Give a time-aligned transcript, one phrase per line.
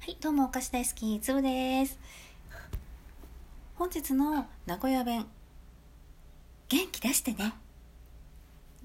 [0.00, 1.98] はい、どうもお菓子大好き、つぶです。
[3.74, 5.26] 本日の名古屋弁。
[6.68, 7.52] 元気出してね。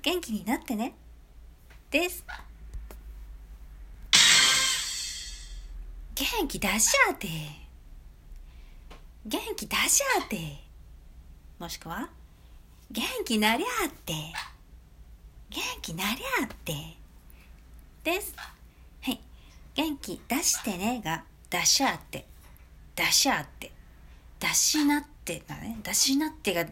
[0.01, 0.95] 元気になってね。
[1.91, 2.25] です。
[6.15, 7.27] 元気出しゃって。
[9.25, 10.37] 元気出しゃって。
[11.59, 12.09] もしくは、
[12.91, 14.13] 元気なりゃって。
[15.49, 16.73] 元気なりゃって。
[18.03, 18.35] です。
[19.75, 22.25] 元気出してねが出しゃって。
[22.95, 23.71] 出しゃって。
[24.39, 25.77] 出しなってだね。
[25.83, 26.65] 出しなってが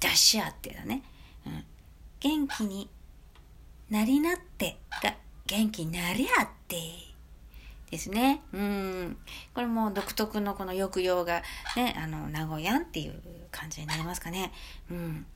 [0.00, 1.02] 出しゃってだね。
[1.46, 1.64] うん。
[2.20, 2.88] 元気に
[3.90, 5.14] なりなってが
[5.46, 6.76] 元気になりゃって。
[7.90, 8.42] ですね。
[8.52, 9.16] うん。
[9.54, 11.42] これも独特のこの抑揚が
[11.76, 14.52] ね、あの、名古屋っていう感じになりますかね。
[14.90, 15.26] うん。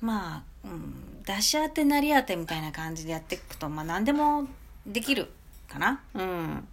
[0.00, 4.46] まあ、うん、出し当てなり当てみたいな感じでやっていくと、まあ何でも
[4.86, 5.30] できる
[5.68, 6.02] かな。
[6.14, 6.68] うん。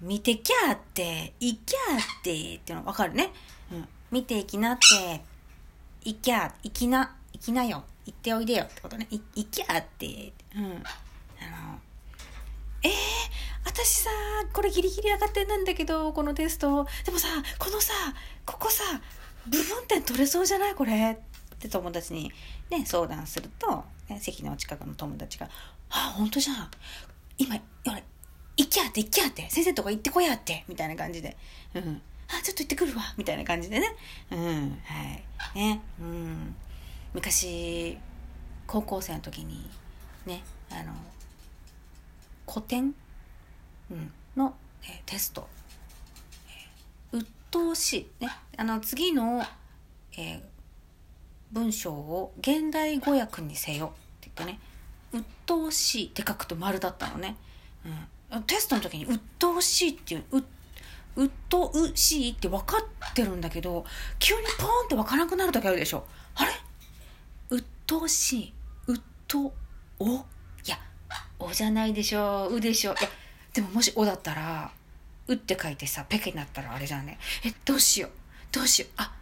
[0.00, 3.32] 見てきゃって、いきゃってっていうのわかるね。
[3.70, 3.88] うん。
[4.10, 5.22] 見ていきなって、
[6.04, 9.06] いきゃ、いきな、いきなよ、行っておいでよってことね。
[9.10, 10.64] い、いきゃって、うん。
[10.64, 11.80] あの、
[12.82, 12.90] えー、
[13.64, 14.10] 私さ、
[14.52, 16.86] これギリギリ上がってなんだけど、このテスト。
[17.04, 17.28] でもさ、
[17.58, 17.92] このさ、
[18.44, 18.82] ここさ、
[19.46, 20.74] 部分点取れそうじゃない？
[20.74, 21.12] これ。
[21.12, 22.32] って友達に
[22.70, 25.48] ね、相談すると、ね、席の近くの友達が、
[25.90, 26.70] あ、本当じゃん。
[27.38, 28.02] 今、俺、
[28.56, 31.36] 行きゃって行きゃって、先生とこ行ってこやって、みたいな感じで。
[31.74, 32.02] うん。
[32.28, 33.86] あ、ちょっと行ってくるわ、みたいな感じでね。
[34.30, 35.02] うん、は
[35.54, 35.58] い。
[35.58, 36.54] ね、うん。
[37.14, 37.98] 昔、
[38.66, 39.68] 高校生の時に、
[40.26, 40.92] ね、あの、
[42.48, 42.94] 古典、
[43.90, 45.48] うん、の、えーテスト、
[47.12, 49.42] えー、鬱陶しい、ね、あの、次の、
[50.16, 50.52] えー
[51.52, 53.88] 文章を現代語訳にせよっ
[54.22, 54.58] て言ってね、
[55.12, 57.36] 鬱陶しいって書くと丸だったのね。
[57.84, 57.92] うん。
[58.40, 60.42] テストの時に鬱陶しいっていう、う、
[61.16, 63.84] 鬱陶しいって分かってるんだけど、
[64.18, 66.06] 急にポーンって分からなくなる時あるでしょ。
[66.34, 66.52] あれ？
[67.50, 68.52] 鬱陶しい。
[68.86, 69.52] 鬱陶、
[69.98, 70.16] お？
[70.16, 70.18] い
[70.66, 70.78] や、
[71.38, 72.56] おじゃないでしょう。
[72.56, 72.94] うでしょう。
[72.94, 73.08] いや、
[73.52, 74.72] でももしおだったら、
[75.28, 77.18] うって書いてさ、ペケになったらあれじゃんね。
[77.44, 78.10] え、どうしよう。
[78.50, 78.90] どうしよう。
[78.96, 79.12] あ、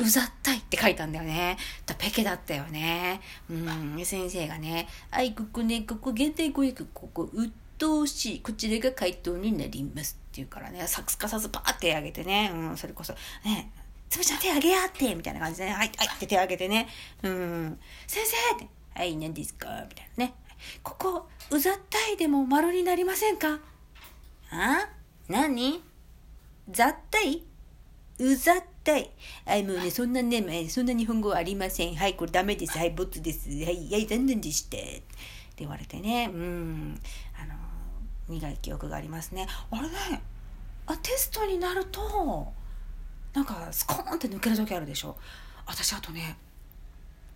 [0.00, 1.58] うざったいって書いたんだよね。
[1.84, 3.20] だペケだったよね。
[3.50, 8.40] うん、先生がね、はい、ここね、ここ現代語訳、ここ、鬱陶し。
[8.40, 10.18] こちらが回答になります。
[10.20, 13.14] って言うからね、サクすかさずパーって手挙げてね、うん、それこそ、
[13.44, 13.70] ね、
[14.10, 16.88] つぶちゃん手挙げやってみたいな感じでね、はい、はいって手挙げてね、
[17.22, 19.68] うん、先生って、はい、何ですか？
[19.88, 20.34] みたいなね。
[20.82, 23.60] ここ、うざったいでも丸になりませんか？
[24.50, 24.88] あ？
[25.28, 25.82] 何？
[26.70, 27.44] ざったい？
[28.18, 29.10] うざったい。
[29.44, 31.94] はい、もうね、そんなね、そんな日本語ありません。
[31.94, 32.76] はい、これダメです。
[32.76, 33.48] はい、ボツです。
[33.48, 34.76] はい、はい、残念でした。
[34.76, 35.02] って
[35.58, 37.00] 言われてね、うん、
[38.28, 39.46] 苦い記憶がありますね。
[39.70, 40.22] あれね、
[40.86, 42.52] あ、テストになると、
[43.32, 45.16] なんか、スコーンって抜ける時あるでしょ。
[45.66, 46.36] 私、あとね、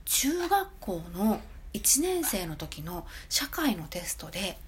[0.05, 1.41] 中学校の
[1.75, 4.59] 1年生の時の社会のテストで、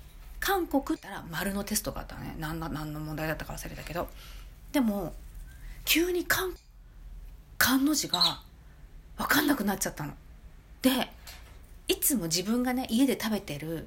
[0.40, 2.34] 韓国ったら丸のテストがあったね。
[2.38, 4.08] 何の、何の問題だったか忘れたけど。
[4.72, 5.14] でも、
[5.84, 6.48] 急に漢
[7.58, 8.40] 漢の字が
[9.16, 10.14] 分かんなくなっちゃったの。
[10.82, 11.08] で
[11.86, 13.86] いつも自分がね家で食べてる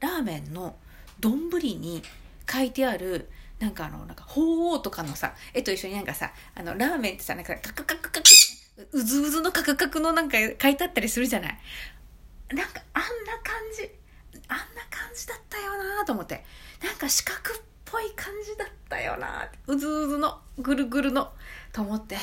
[0.00, 0.74] ラーメンの
[1.20, 2.02] 丼に
[2.50, 8.22] 書いてあるなんかあのなんか鳳凰とかのさ絵と一緒になんかさあのラーメンってさなんかカクカクカク
[8.92, 11.58] うずうずのカクカクのなんか書いてあったりするじゃない？
[12.54, 13.08] なんかあんな
[13.42, 13.90] 感じ
[14.48, 16.44] あんな感じだったよなと思って。
[16.82, 21.30] なんか四角っぽい感じだったよなうずうずのぐるぐるの
[21.72, 22.16] と思って。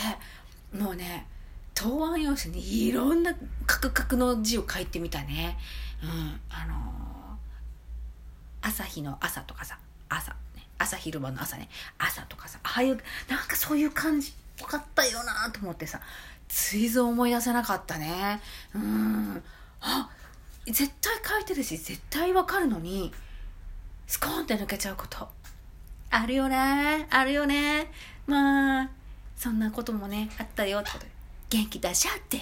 [0.75, 1.27] もうね
[1.75, 3.35] 答案用紙にいろんな
[3.67, 5.57] カクカクの字を書いてみたね。
[6.03, 7.06] うんあのー
[8.67, 9.79] 朝日の朝とかさ
[10.09, 12.97] 朝ね朝昼間の朝ね朝とかさああいう
[13.29, 16.01] なんかそういう感じっぽかったよなと思ってさ
[16.49, 18.41] ついぞ思い出せなかったね。
[18.73, 19.43] うん。
[19.81, 20.09] あ
[20.65, 23.13] 絶対書いてるし絶対わかるのに
[24.05, 25.27] スコーンって抜けちゃうこと。
[26.09, 27.91] あるよねあるよね。
[28.25, 28.89] まあ
[29.35, 31.11] そんなこともねあったよってことで
[31.49, 32.39] 元気出し合って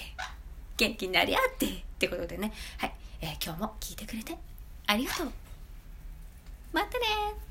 [0.77, 2.51] 元気になり合ってってことでね。
[2.77, 4.35] はい、えー今日も聞いてくれて
[4.87, 5.31] ありがとう。
[6.75, 7.44] またね